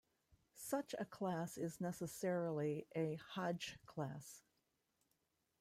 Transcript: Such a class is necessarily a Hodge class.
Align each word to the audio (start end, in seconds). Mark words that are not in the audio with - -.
Such 0.55 0.95
a 0.97 1.05
class 1.05 1.59
is 1.59 1.79
necessarily 1.79 2.87
a 2.95 3.17
Hodge 3.33 3.77
class. 3.85 4.41